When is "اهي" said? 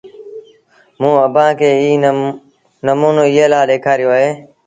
4.15-4.29